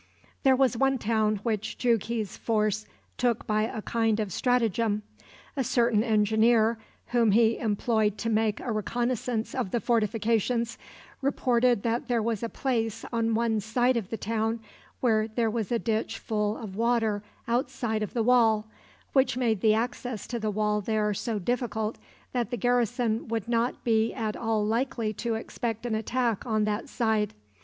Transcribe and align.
There 0.41 0.55
was 0.55 0.75
one 0.75 0.97
town 0.97 1.35
which 1.43 1.77
Jughi's 1.77 2.35
force 2.35 2.87
took 3.19 3.45
by 3.45 3.65
a 3.67 3.83
kind 3.83 4.19
of 4.19 4.33
stratagem. 4.33 5.03
A 5.55 5.63
certain 5.63 6.03
engineer, 6.03 6.79
whom 7.09 7.33
he 7.33 7.59
employed 7.59 8.17
to 8.17 8.29
make 8.31 8.59
a 8.61 8.71
reconnoissance 8.71 9.53
of 9.53 9.69
the 9.69 9.79
fortifications, 9.79 10.79
reported 11.21 11.83
that 11.83 12.07
there 12.07 12.23
was 12.23 12.41
a 12.41 12.49
place 12.49 13.05
on 13.13 13.35
one 13.35 13.59
side 13.59 13.95
of 13.95 14.09
the 14.09 14.17
town 14.17 14.59
where 15.01 15.27
there 15.27 15.51
was 15.51 15.71
a 15.71 15.77
ditch 15.77 16.17
full 16.17 16.57
of 16.57 16.75
water 16.75 17.21
outside 17.47 18.01
of 18.01 18.15
the 18.15 18.23
wall, 18.23 18.65
which 19.13 19.37
made 19.37 19.61
the 19.61 19.75
access 19.75 20.25
to 20.25 20.39
the 20.39 20.49
wall 20.49 20.81
there 20.81 21.13
so 21.13 21.37
difficult 21.37 21.99
that 22.31 22.49
the 22.49 22.57
garrison 22.57 23.27
would 23.27 23.47
not 23.47 23.83
be 23.83 24.15
at 24.15 24.35
all 24.35 24.65
likely 24.65 25.13
to 25.13 25.35
expect 25.35 25.85
an 25.85 25.93
attack 25.93 26.43
on 26.43 26.63
that 26.63 26.89
side. 26.89 27.35